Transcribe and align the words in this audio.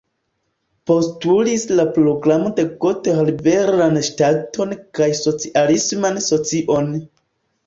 Postulis 0.91 1.65
la 1.79 1.85
Programo 1.97 2.51
de 2.61 2.65
Gotha 2.85 3.15
"liberan 3.27 4.01
ŝtaton" 4.09 4.75
kaj 5.01 5.11
"socialisman 5.21 6.19
socion". 6.31 6.91